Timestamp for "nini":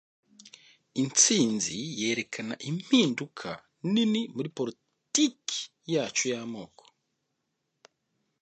3.93-4.21